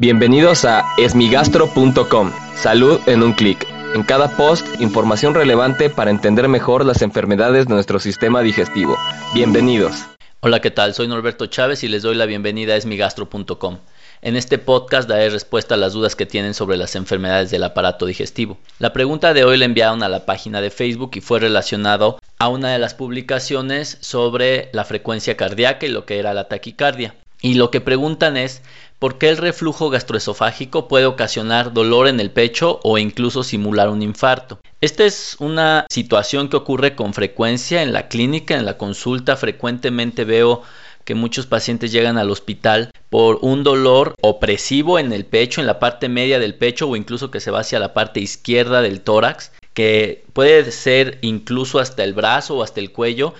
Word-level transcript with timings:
Bienvenidos 0.00 0.64
a 0.64 0.86
esmigastro.com. 0.96 2.32
Salud 2.56 2.98
en 3.04 3.22
un 3.22 3.34
clic. 3.34 3.66
En 3.94 4.02
cada 4.02 4.34
post, 4.34 4.66
información 4.80 5.34
relevante 5.34 5.90
para 5.90 6.10
entender 6.10 6.48
mejor 6.48 6.86
las 6.86 7.02
enfermedades 7.02 7.66
de 7.66 7.74
nuestro 7.74 8.00
sistema 8.00 8.40
digestivo. 8.40 8.96
Bienvenidos. 9.34 10.06
Hola, 10.40 10.60
¿qué 10.60 10.70
tal? 10.70 10.94
Soy 10.94 11.06
Norberto 11.06 11.48
Chávez 11.48 11.84
y 11.84 11.88
les 11.88 12.00
doy 12.00 12.14
la 12.14 12.24
bienvenida 12.24 12.72
a 12.72 12.76
esmigastro.com. 12.78 13.76
En 14.22 14.36
este 14.36 14.56
podcast 14.56 15.06
daré 15.06 15.28
respuesta 15.28 15.74
a 15.74 15.76
las 15.76 15.92
dudas 15.92 16.16
que 16.16 16.24
tienen 16.24 16.54
sobre 16.54 16.78
las 16.78 16.96
enfermedades 16.96 17.50
del 17.50 17.64
aparato 17.64 18.06
digestivo. 18.06 18.56
La 18.78 18.94
pregunta 18.94 19.34
de 19.34 19.44
hoy 19.44 19.58
la 19.58 19.66
enviaron 19.66 20.02
a 20.02 20.08
la 20.08 20.24
página 20.24 20.62
de 20.62 20.70
Facebook 20.70 21.10
y 21.16 21.20
fue 21.20 21.40
relacionado 21.40 22.18
a 22.38 22.48
una 22.48 22.72
de 22.72 22.78
las 22.78 22.94
publicaciones 22.94 23.98
sobre 24.00 24.70
la 24.72 24.84
frecuencia 24.84 25.36
cardíaca 25.36 25.84
y 25.84 25.90
lo 25.90 26.06
que 26.06 26.18
era 26.18 26.32
la 26.32 26.48
taquicardia. 26.48 27.14
Y 27.42 27.54
lo 27.54 27.70
que 27.70 27.80
preguntan 27.80 28.36
es 28.36 28.62
¿Por 29.00 29.16
qué 29.16 29.30
el 29.30 29.38
reflujo 29.38 29.88
gastroesofágico 29.88 30.86
puede 30.86 31.06
ocasionar 31.06 31.72
dolor 31.72 32.06
en 32.06 32.20
el 32.20 32.30
pecho 32.30 32.80
o 32.82 32.98
incluso 32.98 33.42
simular 33.42 33.88
un 33.88 34.02
infarto? 34.02 34.60
Esta 34.82 35.06
es 35.06 35.36
una 35.38 35.86
situación 35.88 36.50
que 36.50 36.58
ocurre 36.58 36.94
con 36.94 37.14
frecuencia 37.14 37.82
en 37.82 37.94
la 37.94 38.08
clínica, 38.08 38.58
en 38.58 38.66
la 38.66 38.76
consulta. 38.76 39.38
Frecuentemente 39.38 40.24
veo 40.24 40.60
que 41.06 41.14
muchos 41.14 41.46
pacientes 41.46 41.92
llegan 41.92 42.18
al 42.18 42.30
hospital 42.30 42.90
por 43.08 43.38
un 43.40 43.64
dolor 43.64 44.14
opresivo 44.20 44.98
en 44.98 45.14
el 45.14 45.24
pecho, 45.24 45.62
en 45.62 45.66
la 45.66 45.78
parte 45.78 46.10
media 46.10 46.38
del 46.38 46.54
pecho 46.54 46.86
o 46.86 46.94
incluso 46.94 47.30
que 47.30 47.40
se 47.40 47.50
va 47.50 47.60
hacia 47.60 47.78
la 47.78 47.94
parte 47.94 48.20
izquierda 48.20 48.82
del 48.82 49.00
tórax, 49.00 49.50
que 49.72 50.26
puede 50.34 50.70
ser 50.72 51.16
incluso 51.22 51.78
hasta 51.78 52.04
el 52.04 52.12
brazo 52.12 52.58
o 52.58 52.62
hasta 52.62 52.80
el 52.80 52.92
cuello 52.92 53.32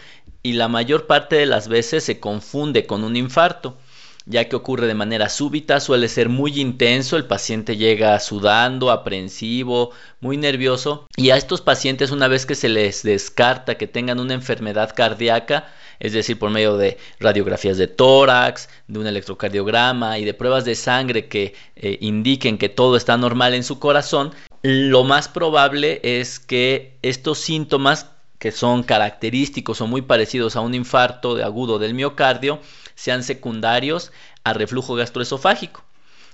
y 0.43 0.55
la 0.55 0.69
mayor 0.69 1.07
parte 1.07 1.37
de 1.37 1.45
las 1.45 1.69
veces 1.69 2.03
se 2.03 2.19
confunde 2.19 2.87
con 2.87 3.05
un 3.05 3.15
infarto 3.15 3.77
ya 4.31 4.49
que 4.49 4.57
ocurre 4.57 4.87
de 4.87 4.95
manera 4.95 5.29
súbita, 5.29 5.81
suele 5.81 6.09
ser 6.09 6.29
muy 6.29 6.61
intenso, 6.61 7.17
el 7.17 7.25
paciente 7.25 7.77
llega 7.77 8.19
sudando, 8.21 8.91
aprensivo, 8.93 9.91
muy 10.21 10.37
nervioso 10.37 11.07
y 11.17 11.31
a 11.31 11.37
estos 11.37 11.61
pacientes 11.61 12.13
una 12.13 12.29
vez 12.29 12.47
que 12.47 12.55
se 12.55 12.69
les 12.69 13.03
descarta 13.03 13.77
que 13.77 13.89
tengan 13.89 14.21
una 14.21 14.35
enfermedad 14.35 14.95
cardíaca, 14.95 15.69
es 15.99 16.13
decir, 16.13 16.39
por 16.39 16.51
medio 16.51 16.77
de 16.77 16.97
radiografías 17.19 17.77
de 17.77 17.89
tórax, 17.89 18.69
de 18.87 19.01
un 19.01 19.07
electrocardiograma 19.09 20.19
y 20.19 20.25
de 20.25 20.33
pruebas 20.33 20.65
de 20.65 20.77
sangre 20.77 21.27
que 21.27 21.55
eh, 21.75 21.99
indiquen 22.01 22.57
que 22.57 22.69
todo 22.69 22.97
está 22.97 23.17
normal 23.17 23.55
en 23.55 23.65
su 23.65 23.81
corazón, 23.81 24.33
lo 24.63 25.03
más 25.03 25.29
probable 25.29 26.01
es 26.05 26.39
que 26.39 26.97
estos 27.03 27.39
síntomas 27.39 28.07
que 28.41 28.53
son 28.53 28.83
característicos 28.85 29.83
o 29.83 29.87
muy 29.87 30.01
parecidos 30.01 30.57
a 30.57 30.61
un 30.61 30.75
infarto 30.75 31.35
de 31.35 31.45
agudo 31.45 31.79
del 31.79 31.93
miocardio, 31.93 32.61
sean 33.01 33.23
secundarios 33.23 34.13
a 34.45 34.53
reflujo 34.53 34.95
gastroesofágico. 34.95 35.83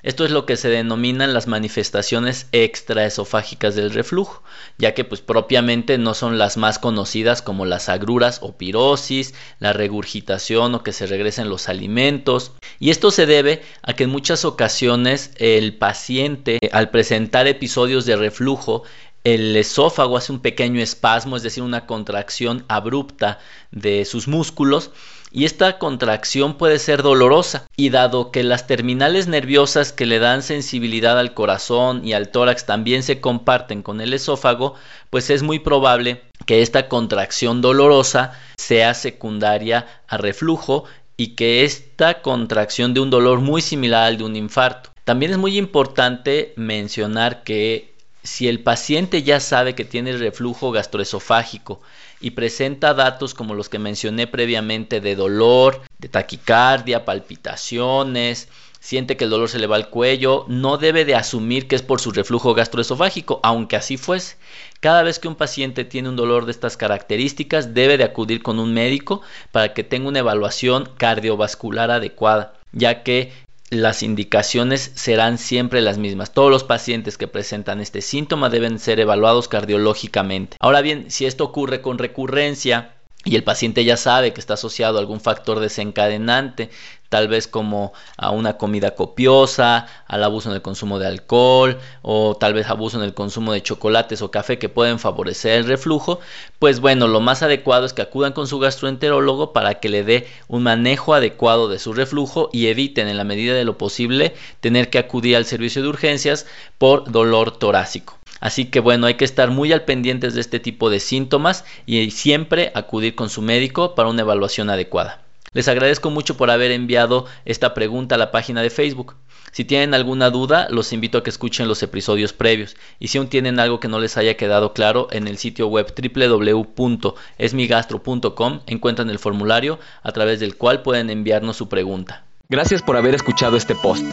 Esto 0.02 0.24
es 0.24 0.32
lo 0.32 0.46
que 0.46 0.56
se 0.56 0.68
denominan 0.68 1.32
las 1.32 1.46
manifestaciones 1.46 2.48
extraesofágicas 2.50 3.76
del 3.76 3.92
reflujo, 3.92 4.42
ya 4.76 4.92
que 4.92 5.04
pues 5.04 5.20
propiamente 5.20 5.96
no 5.96 6.14
son 6.14 6.38
las 6.38 6.56
más 6.56 6.80
conocidas 6.80 7.40
como 7.40 7.66
las 7.66 7.88
agruras 7.88 8.40
o 8.42 8.56
pirosis, 8.56 9.32
la 9.60 9.72
regurgitación 9.72 10.74
o 10.74 10.82
que 10.82 10.92
se 10.92 11.06
regresen 11.06 11.48
los 11.48 11.68
alimentos. 11.68 12.52
Y 12.80 12.90
esto 12.90 13.12
se 13.12 13.26
debe 13.26 13.62
a 13.82 13.94
que 13.94 14.04
en 14.04 14.10
muchas 14.10 14.44
ocasiones 14.44 15.30
el 15.36 15.76
paciente 15.76 16.58
al 16.72 16.90
presentar 16.90 17.46
episodios 17.46 18.06
de 18.06 18.16
reflujo 18.16 18.82
el 19.22 19.56
esófago 19.56 20.16
hace 20.16 20.30
un 20.30 20.38
pequeño 20.38 20.80
espasmo, 20.80 21.36
es 21.36 21.42
decir, 21.42 21.64
una 21.64 21.86
contracción 21.86 22.64
abrupta 22.68 23.40
de 23.72 24.04
sus 24.04 24.28
músculos 24.28 24.92
y 25.36 25.44
esta 25.44 25.78
contracción 25.78 26.54
puede 26.54 26.78
ser 26.78 27.02
dolorosa 27.02 27.66
y 27.76 27.90
dado 27.90 28.30
que 28.30 28.42
las 28.42 28.66
terminales 28.66 29.28
nerviosas 29.28 29.92
que 29.92 30.06
le 30.06 30.18
dan 30.18 30.42
sensibilidad 30.42 31.18
al 31.18 31.34
corazón 31.34 32.00
y 32.06 32.14
al 32.14 32.30
tórax 32.30 32.64
también 32.64 33.02
se 33.02 33.20
comparten 33.20 33.82
con 33.82 34.00
el 34.00 34.14
esófago, 34.14 34.76
pues 35.10 35.28
es 35.28 35.42
muy 35.42 35.58
probable 35.58 36.22
que 36.46 36.62
esta 36.62 36.88
contracción 36.88 37.60
dolorosa 37.60 38.32
sea 38.56 38.94
secundaria 38.94 40.02
a 40.08 40.16
reflujo 40.16 40.84
y 41.18 41.34
que 41.34 41.64
esta 41.64 42.22
contracción 42.22 42.94
de 42.94 43.00
un 43.00 43.10
dolor 43.10 43.40
muy 43.40 43.60
similar 43.60 44.04
al 44.04 44.16
de 44.16 44.24
un 44.24 44.36
infarto. 44.36 44.88
También 45.04 45.32
es 45.32 45.38
muy 45.38 45.58
importante 45.58 46.54
mencionar 46.56 47.44
que 47.44 47.94
si 48.26 48.48
el 48.48 48.60
paciente 48.60 49.22
ya 49.22 49.40
sabe 49.40 49.74
que 49.74 49.84
tiene 49.84 50.16
reflujo 50.16 50.72
gastroesofágico 50.72 51.80
y 52.20 52.32
presenta 52.32 52.92
datos 52.92 53.34
como 53.34 53.54
los 53.54 53.68
que 53.68 53.78
mencioné 53.78 54.26
previamente 54.26 55.00
de 55.00 55.14
dolor, 55.14 55.82
de 55.98 56.08
taquicardia, 56.08 57.04
palpitaciones, 57.04 58.48
siente 58.80 59.16
que 59.16 59.24
el 59.24 59.30
dolor 59.30 59.48
se 59.48 59.58
le 59.58 59.66
va 59.66 59.76
al 59.76 59.90
cuello, 59.90 60.44
no 60.48 60.76
debe 60.76 61.04
de 61.04 61.14
asumir 61.14 61.68
que 61.68 61.76
es 61.76 61.82
por 61.82 62.00
su 62.00 62.10
reflujo 62.10 62.54
gastroesofágico, 62.54 63.40
aunque 63.42 63.76
así 63.76 63.96
fuese. 63.96 64.36
Cada 64.80 65.02
vez 65.02 65.18
que 65.18 65.28
un 65.28 65.34
paciente 65.36 65.84
tiene 65.84 66.08
un 66.08 66.16
dolor 66.16 66.44
de 66.44 66.52
estas 66.52 66.76
características, 66.76 67.74
debe 67.74 67.96
de 67.96 68.04
acudir 68.04 68.42
con 68.42 68.58
un 68.58 68.74
médico 68.74 69.22
para 69.52 69.72
que 69.72 69.84
tenga 69.84 70.08
una 70.08 70.18
evaluación 70.18 70.88
cardiovascular 70.98 71.90
adecuada, 71.90 72.54
ya 72.72 73.02
que 73.02 73.32
las 73.70 74.02
indicaciones 74.02 74.92
serán 74.94 75.38
siempre 75.38 75.80
las 75.80 75.98
mismas. 75.98 76.32
Todos 76.32 76.50
los 76.50 76.64
pacientes 76.64 77.18
que 77.18 77.28
presentan 77.28 77.80
este 77.80 78.00
síntoma 78.00 78.48
deben 78.48 78.78
ser 78.78 79.00
evaluados 79.00 79.48
cardiológicamente. 79.48 80.56
Ahora 80.60 80.82
bien, 80.82 81.10
si 81.10 81.26
esto 81.26 81.44
ocurre 81.44 81.82
con 81.82 81.98
recurrencia, 81.98 82.95
y 83.26 83.34
el 83.34 83.42
paciente 83.42 83.84
ya 83.84 83.96
sabe 83.96 84.32
que 84.32 84.40
está 84.40 84.54
asociado 84.54 84.96
a 84.96 85.00
algún 85.00 85.20
factor 85.20 85.58
desencadenante, 85.58 86.70
tal 87.08 87.26
vez 87.26 87.48
como 87.48 87.92
a 88.16 88.30
una 88.30 88.56
comida 88.56 88.94
copiosa, 88.94 89.88
al 90.06 90.22
abuso 90.22 90.48
en 90.48 90.54
el 90.54 90.62
consumo 90.62 91.00
de 91.00 91.08
alcohol 91.08 91.78
o 92.02 92.36
tal 92.36 92.54
vez 92.54 92.68
abuso 92.68 92.98
en 92.98 93.02
el 93.02 93.14
consumo 93.14 93.52
de 93.52 93.62
chocolates 93.62 94.22
o 94.22 94.30
café 94.30 94.58
que 94.58 94.68
pueden 94.68 95.00
favorecer 95.00 95.58
el 95.58 95.66
reflujo, 95.66 96.20
pues 96.60 96.78
bueno, 96.78 97.08
lo 97.08 97.20
más 97.20 97.42
adecuado 97.42 97.84
es 97.84 97.92
que 97.92 98.02
acudan 98.02 98.32
con 98.32 98.46
su 98.46 98.60
gastroenterólogo 98.60 99.52
para 99.52 99.80
que 99.80 99.88
le 99.88 100.04
dé 100.04 100.28
un 100.46 100.62
manejo 100.62 101.12
adecuado 101.12 101.68
de 101.68 101.80
su 101.80 101.92
reflujo 101.94 102.48
y 102.52 102.68
eviten 102.68 103.08
en 103.08 103.16
la 103.16 103.24
medida 103.24 103.54
de 103.54 103.64
lo 103.64 103.76
posible 103.76 104.34
tener 104.60 104.88
que 104.88 104.98
acudir 104.98 105.34
al 105.36 105.46
servicio 105.46 105.82
de 105.82 105.88
urgencias 105.88 106.46
por 106.78 107.10
dolor 107.10 107.58
torácico. 107.58 108.15
Así 108.40 108.66
que 108.66 108.80
bueno, 108.80 109.06
hay 109.06 109.14
que 109.14 109.24
estar 109.24 109.50
muy 109.50 109.72
al 109.72 109.84
pendientes 109.84 110.34
de 110.34 110.40
este 110.40 110.60
tipo 110.60 110.90
de 110.90 111.00
síntomas 111.00 111.64
y 111.86 112.10
siempre 112.10 112.70
acudir 112.74 113.14
con 113.14 113.30
su 113.30 113.40
médico 113.42 113.94
para 113.94 114.08
una 114.08 114.22
evaluación 114.22 114.70
adecuada. 114.70 115.22
Les 115.52 115.68
agradezco 115.68 116.10
mucho 116.10 116.36
por 116.36 116.50
haber 116.50 116.70
enviado 116.70 117.26
esta 117.46 117.72
pregunta 117.72 118.16
a 118.16 118.18
la 118.18 118.30
página 118.30 118.60
de 118.60 118.68
Facebook. 118.68 119.14
Si 119.52 119.64
tienen 119.64 119.94
alguna 119.94 120.28
duda, 120.28 120.68
los 120.70 120.92
invito 120.92 121.16
a 121.16 121.22
que 121.22 121.30
escuchen 121.30 121.66
los 121.66 121.82
episodios 121.82 122.34
previos. 122.34 122.76
Y 122.98 123.08
si 123.08 123.16
aún 123.16 123.28
tienen 123.28 123.58
algo 123.58 123.80
que 123.80 123.88
no 123.88 123.98
les 123.98 124.18
haya 124.18 124.36
quedado 124.36 124.74
claro, 124.74 125.08
en 125.12 125.28
el 125.28 125.38
sitio 125.38 125.68
web 125.68 125.94
www.esmigastro.com 125.96 128.60
encuentran 128.66 129.08
el 129.08 129.18
formulario 129.18 129.78
a 130.02 130.12
través 130.12 130.40
del 130.40 130.56
cual 130.56 130.82
pueden 130.82 131.08
enviarnos 131.08 131.56
su 131.56 131.70
pregunta. 131.70 132.26
Gracias 132.50 132.82
por 132.82 132.98
haber 132.98 133.14
escuchado 133.14 133.56
este 133.56 133.74
post. 133.74 134.04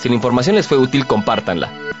Si 0.00 0.10
la 0.10 0.16
información 0.16 0.56
les 0.56 0.68
fue 0.68 0.76
útil, 0.76 1.06
compártanla. 1.06 1.89